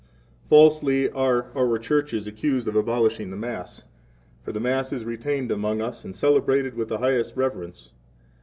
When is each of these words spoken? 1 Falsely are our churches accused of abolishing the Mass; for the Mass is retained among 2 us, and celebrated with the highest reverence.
1 0.49 0.49
Falsely 0.49 1.11
are 1.11 1.51
our 1.55 1.77
churches 1.77 2.25
accused 2.25 2.67
of 2.67 2.75
abolishing 2.75 3.29
the 3.29 3.37
Mass; 3.37 3.85
for 4.41 4.51
the 4.51 4.59
Mass 4.59 4.91
is 4.91 5.05
retained 5.05 5.51
among 5.51 5.77
2 5.77 5.83
us, 5.83 6.03
and 6.03 6.15
celebrated 6.15 6.73
with 6.73 6.87
the 6.87 6.97
highest 6.97 7.35
reverence. 7.35 7.91